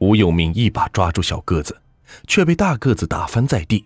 [0.00, 1.78] 吴有明一把抓住小个子，
[2.26, 3.84] 却被大个子打翻在地。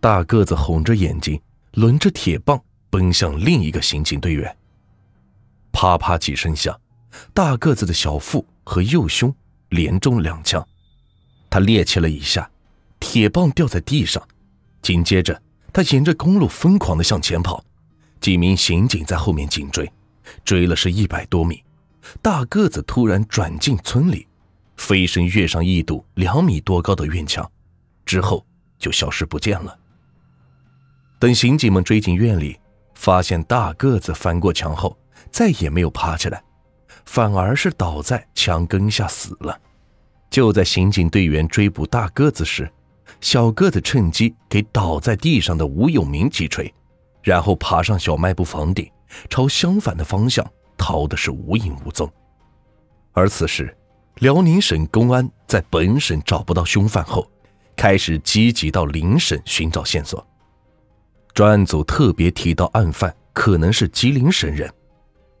[0.00, 1.40] 大个子红着眼睛，
[1.74, 4.56] 抡着铁棒奔向另一个刑警队员。
[5.70, 6.78] 啪啪几声响，
[7.32, 9.32] 大个子的小腹和右胸
[9.68, 10.66] 连中两枪，
[11.48, 12.50] 他趔趄了一下，
[12.98, 14.20] 铁棒掉在地上。
[14.82, 15.40] 紧接着，
[15.72, 17.64] 他沿着公路疯狂地向前跑，
[18.20, 19.88] 几名刑警在后面紧追，
[20.44, 21.62] 追了是一百多米。
[22.22, 24.26] 大个子突然转进村里，
[24.78, 27.48] 飞身跃上一堵两米多高的院墙，
[28.06, 28.46] 之后
[28.78, 29.78] 就消失不见了。
[31.18, 32.58] 等刑警们追进院里，
[32.94, 34.96] 发现大个子翻过墙后
[35.30, 36.42] 再也没有爬起来，
[37.04, 39.60] 反而是倒在墙根下死了。
[40.30, 42.70] 就在刑警队员追捕大个子时，
[43.20, 46.72] 小个子趁机给倒在地上的吴有明击锤，
[47.22, 48.90] 然后爬上小卖部房顶，
[49.28, 52.10] 朝相反的方向逃的是无影无踪。
[53.12, 53.76] 而此时，
[54.20, 57.30] 辽宁省公安在本省找不到凶犯后，
[57.76, 60.26] 开始积极到邻省寻找线索。
[61.32, 64.68] 专案组特别提到案犯可能是吉林省人，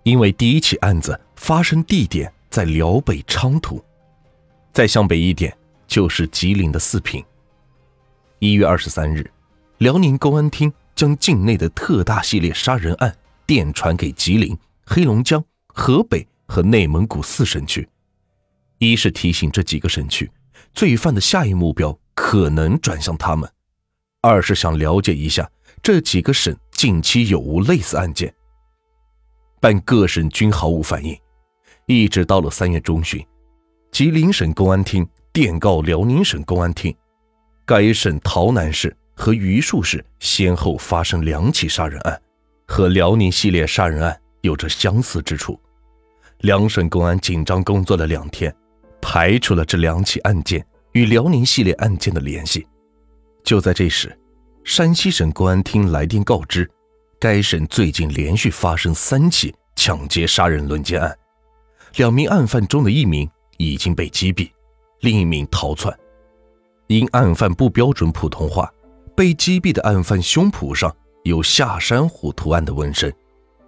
[0.04, 3.82] 因为第一起案子发生地点在辽北昌图，
[4.72, 5.56] 再向北一点
[5.88, 7.24] 就是吉林的四平。
[8.38, 9.28] 一月二十三日，
[9.78, 13.12] 辽宁公安厅将境内的特大系列杀人案
[13.44, 17.88] 电传给吉林、黑龙江、河北和内蒙古四省区，
[18.78, 20.30] 一是提醒这几个省区
[20.72, 23.48] 罪犯的下一目标可能转向他们，
[24.20, 25.48] 二是想了解一下
[25.82, 28.32] 这几个省近期有无类似案件。
[29.60, 31.16] 但各省均毫无反应，
[31.86, 33.24] 一直到了三月中旬，
[33.90, 36.94] 吉林省公安厅电告辽宁省公安厅。
[37.64, 42.20] 该省洮南市和榆树市先后发生两起杀人案，
[42.66, 45.58] 和辽宁系列杀人案有着相似之处。
[46.38, 48.54] 两省公安紧张工作了两天，
[49.00, 52.66] 排除了这两起案件与辽宁系列案件的联系。
[53.44, 54.16] 就在这时，
[54.64, 56.68] 山西省公安厅来电告知，
[57.18, 61.16] 该省最近连续发生三起抢劫杀人轮奸案，
[61.96, 64.50] 两名案犯中的一名已经被击毙，
[65.00, 65.96] 另一名逃窜。
[66.88, 68.70] 因案犯不标准普通话，
[69.16, 70.94] 被击毙的案犯胸脯上
[71.24, 73.12] 有下山虎图案的纹身，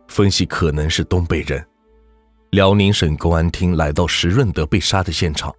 [0.09, 1.65] 分析可能是东北人。
[2.51, 5.55] 辽宁省公安厅来到石润德被杀的现场，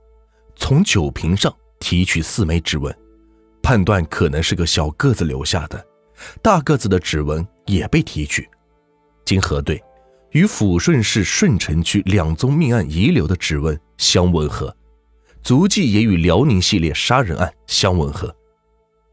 [0.58, 2.94] 从酒瓶上提取四枚指纹，
[3.64, 5.86] 判断可能是个小个子留下的，
[6.42, 8.46] 大个子的指纹也被提取，
[9.24, 9.82] 经核对，
[10.32, 14.76] 与抚顺市顺城区两宗命案遗留的指纹相吻合。
[15.42, 18.36] 足迹也与辽宁系列杀人案相吻合，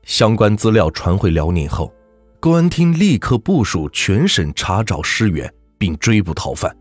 [0.02, 1.94] 相关资料传回辽宁后，
[2.40, 6.76] 公安厅立刻部署全省查找尸源，并追捕逃犯。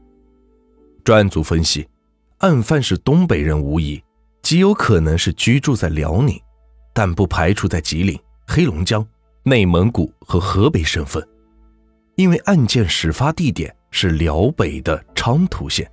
[1.08, 1.88] 专案组分析，
[2.40, 4.04] 案犯是东北人无疑，
[4.42, 6.38] 极有可能是居住在辽宁，
[6.92, 9.08] 但不排除在吉林、黑龙江、
[9.44, 11.26] 内蒙古和河北省份，
[12.18, 15.90] 因为案件始发地点是辽北的昌图县。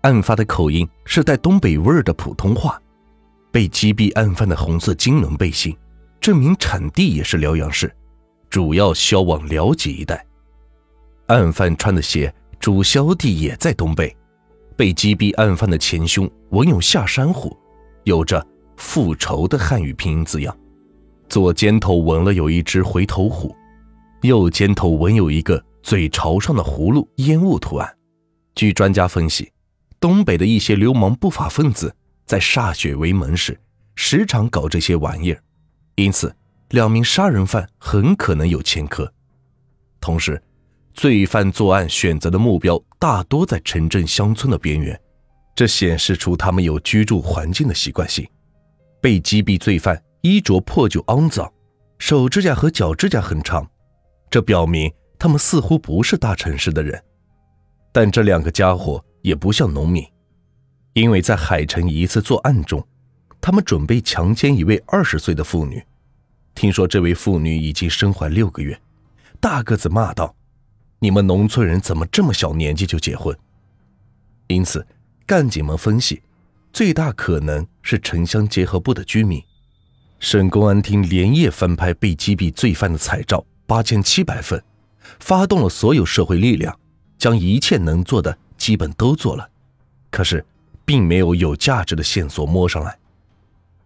[0.00, 2.80] 案发的口音是带东北味儿的普通话，
[3.52, 5.76] 被击毙案犯的红色金轮背心，
[6.18, 7.94] 证明产地也是辽阳市，
[8.48, 10.26] 主要销往辽吉一带。
[11.26, 14.16] 案犯穿的鞋主销地也在东北，
[14.80, 17.54] 被击毙案犯的前胸纹有下山虎，
[18.04, 18.42] 有着
[18.78, 20.58] 复仇的汉语拼音字样，
[21.28, 23.54] 左肩头纹了有一只回头虎，
[24.22, 27.94] 右肩头纹有一个嘴朝上的葫芦烟雾图案。
[28.54, 29.52] 据专家分析。
[30.00, 33.60] 东北的一些流氓不法分子在歃血为盟时，
[33.96, 35.42] 时常搞这些玩意儿，
[35.96, 36.34] 因此
[36.70, 39.12] 两名杀人犯很可能有前科。
[40.00, 40.42] 同时，
[40.94, 45.00] 罪犯作案选择的目标大多在城镇乡村的边缘，
[45.54, 48.28] 这显示出他们有居住环境的习惯性。
[49.00, 51.50] 被击毙罪犯衣着破旧肮脏，
[51.98, 53.68] 手指甲和脚指甲很长，
[54.30, 57.02] 这表明他们似乎不是大城市的人。
[57.92, 59.04] 但这两个家伙。
[59.22, 60.02] 也不像农民，
[60.94, 62.82] 因为在海城一次作案中，
[63.38, 65.84] 他们准备强奸一位二十岁的妇女。
[66.54, 68.80] 听说这位妇女已经身怀六个月，
[69.38, 70.34] 大个子骂道
[71.00, 73.36] ：“你们农村人怎么这么小年纪就结婚？”
[74.46, 74.86] 因此，
[75.26, 76.22] 干警们分析，
[76.72, 79.42] 最大可能是城乡结合部的居民。
[80.20, 84.62] 省公安厅连夜翻拍被击毙罪犯的彩照八千七百份，
[85.18, 86.78] 发动了所有社会力量，
[87.18, 88.38] 将一切能做的。
[88.60, 89.48] 基本都做了，
[90.10, 90.44] 可是
[90.84, 92.98] 并没有有价值的线索摸上来。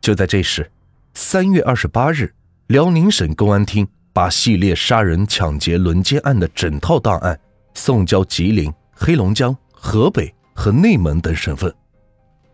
[0.01, 0.69] 就在这时，
[1.15, 2.35] 三月二十八日，
[2.67, 7.39] 辽宁省公安厅把系列杀人、抢劫、轮奸案的整套档案
[7.75, 11.75] 送交吉林、黑龙江、河北和内蒙等省份。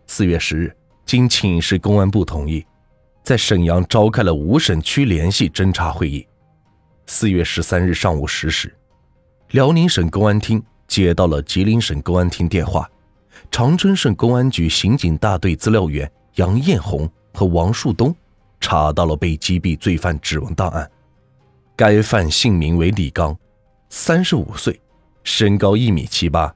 [0.07, 0.75] 四月十日，
[1.05, 2.65] 经请示公安部同意，
[3.23, 6.27] 在沈阳召开了五省区联系侦查会议。
[7.05, 8.75] 四月十三日上午十时，
[9.51, 12.89] 辽宁省公安厅接到了吉林省公安厅电话，
[13.51, 18.15] 长春市公安局刑警大队资料员杨艳红和王树东
[18.59, 20.89] 查到了被击毙罪犯指纹档案。
[21.75, 23.35] 该犯姓名为李刚，
[23.89, 24.79] 三十五岁，
[25.23, 26.53] 身高一米七八，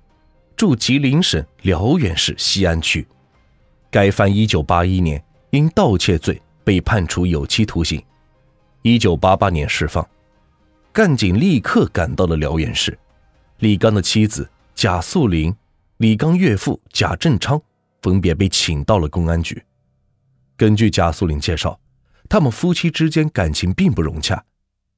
[0.56, 3.07] 住吉林省辽源市西安区。
[3.89, 8.03] 该犯一九八一年因盗窃罪被判处有期徒刑，
[8.81, 10.07] 一九八八年释放。
[10.91, 12.97] 干警立刻赶到了辽源市，
[13.59, 15.56] 李刚的妻子贾素玲、
[15.97, 17.62] 李刚岳父贾振昌
[18.01, 19.62] 分别被请到了公安局。
[20.56, 21.77] 根据贾素玲介绍，
[22.29, 24.41] 他们夫妻之间感情并不融洽，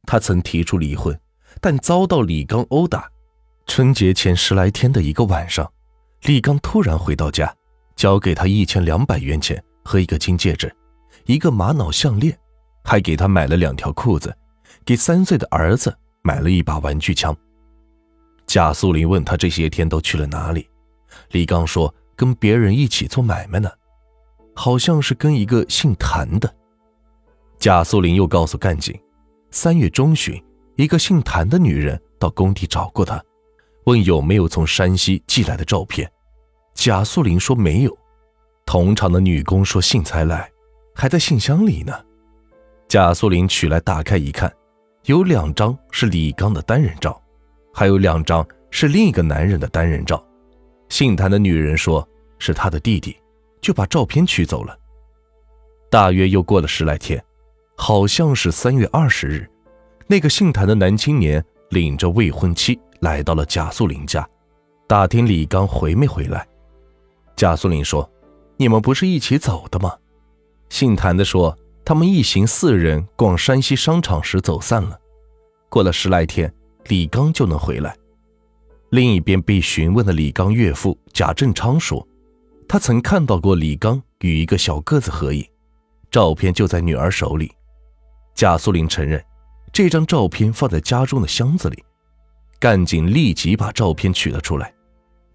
[0.08, 1.16] 她曾提出离婚，
[1.62, 3.08] 但遭到李刚殴打。
[3.68, 5.70] 春节前十来天的一个晚上，
[6.22, 7.54] 李刚突然回到家，
[7.96, 10.74] 交给他一千两百元钱和一个金戒指，
[11.26, 12.36] 一个玛瑙项链，
[12.84, 14.36] 还给他买了两条裤子。
[14.86, 17.36] 给三岁的儿子买了一把玩具枪。
[18.46, 20.70] 贾素林问他这些天都去了哪里，
[21.32, 23.70] 李刚说跟别人一起做买卖呢，
[24.56, 26.50] 好像是跟一个姓谭的。
[27.60, 28.98] 贾素林又告诉干警，
[29.50, 30.42] 三月中旬，
[30.76, 33.24] 一个姓谭的女人到工地找过他，
[33.86, 36.10] 问有没有从山西寄来的照片。
[36.74, 37.98] 贾素林说没有。
[38.66, 40.52] 同厂的女工说信才来，
[40.94, 41.94] 还在信箱里呢。
[42.90, 44.54] 贾素林取来打开一看。
[45.06, 47.20] 有两张是李刚的单人照，
[47.74, 50.22] 还有两张是另一个男人的单人照。
[50.90, 52.06] 姓谭的女人说
[52.40, 53.16] 是他的弟弟，
[53.62, 54.78] 就把照片取走了。
[55.90, 57.24] 大约又过了十来天，
[57.78, 59.50] 好像是三月二十日，
[60.08, 64.28] 那个姓谭的男青年领着未婚妻来到了贾素林家，
[64.88, 66.46] 打听李刚回没回来。
[67.38, 68.10] 贾素林说
[68.58, 69.94] ：“你们不是一起走的吗？”
[70.70, 71.58] 姓谭的说。
[71.86, 75.00] 他们一行四人逛山西商场时走散了，
[75.70, 76.54] 过了十来天，
[76.88, 77.96] 李刚就能回来。
[78.90, 82.06] 另一边被询问的李刚岳父贾振昌说，
[82.68, 85.48] 他曾看到过李刚与一个小个子合影，
[86.12, 87.50] 照片就在女儿手里。
[88.38, 89.20] 贾素林承认，
[89.74, 91.84] 这张照片放在家中的箱子里。
[92.60, 94.72] 干警立即把照片取了出来。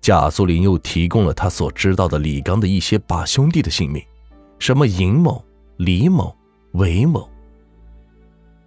[0.01, 4.01] 贾素林又提供了他所知道的李刚的一些把兄弟的姓名，
[4.61, 5.45] 什么尹某、
[5.79, 6.33] 李某。
[6.75, 7.29] 韦某，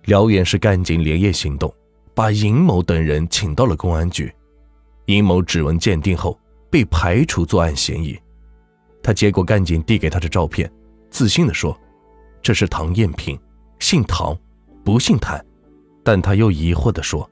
[0.03, 1.73] 辽源市干警连夜行动，
[2.13, 4.31] 把尹某等人请到了公安局。
[5.05, 6.37] 尹某指纹鉴定后
[6.69, 8.19] 被排除作案嫌疑。
[9.01, 10.69] 他接过干警递给他的照片，
[11.09, 11.75] 自信地说
[12.43, 13.39] ：“这是唐艳萍，
[13.79, 14.37] 姓唐，
[14.83, 15.43] 不姓谭。”
[16.03, 17.29] 但他又疑惑地说：“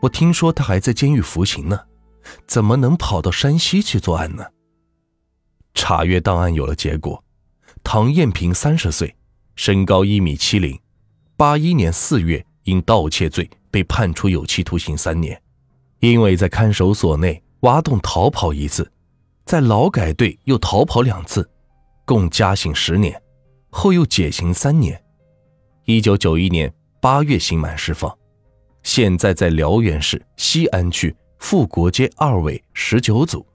[0.00, 1.80] 我听说他还在监狱服刑呢，
[2.46, 4.44] 怎么能跑到山西去作案呢？”
[5.74, 7.22] 查阅档案有了结果，
[7.82, 9.14] 唐艳萍三十岁。
[9.56, 10.78] 身高一米七零，
[11.34, 15.40] 八一年四月因盗窃罪被判处有期徒刑三年，
[16.00, 18.92] 因为在看守所内挖洞逃跑一次，
[19.46, 21.48] 在劳改队又逃跑两次，
[22.04, 23.18] 共加刑十年，
[23.70, 25.02] 后又减刑三年，
[25.88, 28.12] 一九九一年八月刑满释放，
[28.82, 33.46] 现在在辽源市西安区富国街二委十九组。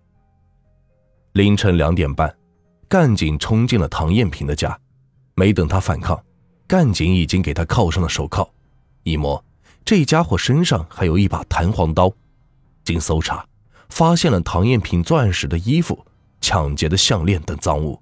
[1.34, 2.34] 凌晨两点半，
[2.88, 4.80] 干警冲进了唐艳萍的家。
[5.36, 6.18] 没等他反抗，
[6.68, 8.50] 干警已经给他铐上了手铐。
[9.04, 9.44] 一摸，
[9.84, 12.10] 这家伙身上还有一把弹簧刀。
[12.86, 13.46] 经搜查，
[13.90, 16.00] 发现了唐艳萍钻石的衣服、
[16.40, 18.02] 抢劫的项链等赃物。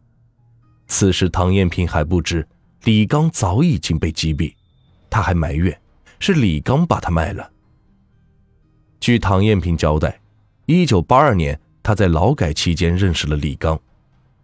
[0.85, 2.47] 此时，唐艳萍还不知
[2.83, 4.53] 李刚早已经被击毙，
[5.09, 5.79] 他还埋怨
[6.19, 7.51] 是李刚把他卖了。
[8.99, 10.19] 据唐艳萍交代，
[10.65, 13.79] 一九八二年，他在劳改期间认识了李刚，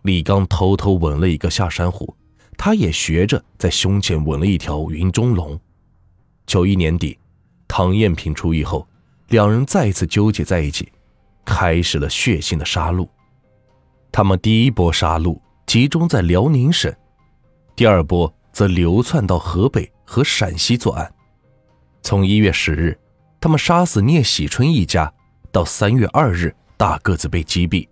[0.04, 2.16] 李刚偷偷吻了一个下山虎。
[2.58, 5.60] 他也学着在胸前纹了一条云中龙。
[6.46, 7.20] 九一年底，
[7.68, 8.88] 唐艳萍出狱后，
[9.28, 10.90] 两人再次纠结在一起，
[11.44, 13.08] 开始了血腥的杀戮。
[14.10, 16.96] 他们第一波杀戮集中在辽宁省，
[17.76, 21.14] 第二波则流窜到河北和陕西作案。
[22.02, 22.98] 从一月十日，
[23.42, 25.12] 他们杀死聂喜春一家，
[25.52, 27.86] 到三月二日大个子被击毙，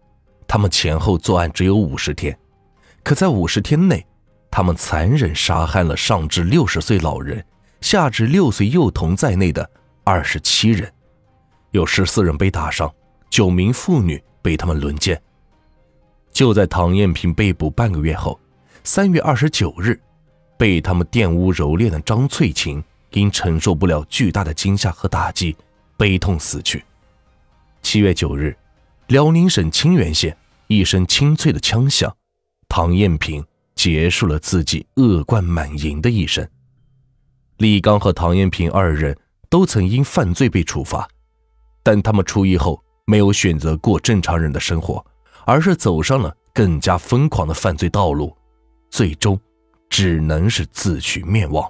[0.48, 2.38] 他们前后作案只有五十天，
[3.04, 4.06] 可在五十天内。
[4.50, 7.44] 他们残忍杀害了上至六十岁老人，
[7.82, 9.68] 下至六岁幼童在内的
[10.04, 10.94] 二十七人，
[11.72, 12.90] 有十四人被打伤，
[13.32, 15.20] 九名妇女被他们轮奸。
[16.32, 18.40] 就在唐艳萍被捕半个月后，
[18.86, 19.98] 三月二十九日，
[20.58, 25.56] 被他们玷污蹂躏的张翠琴因承受不了巨大的惊吓和打击，
[25.96, 26.84] 悲痛死去。
[27.82, 28.54] 七月九日，
[29.08, 30.36] 辽宁省清原县
[30.68, 32.13] 一声清脆的枪响。
[32.68, 36.46] 唐艳平结束了自己恶贯满盈的一生。
[37.58, 41.08] 李刚和唐艳平二人都曾因犯罪被处罚，
[41.84, 45.06] 但他们出狱后没有选择过正常人的生活，
[45.46, 48.36] 而是走上了更加疯狂的犯罪道路，
[48.94, 49.40] 最终
[49.90, 51.68] 只能是自取灭亡。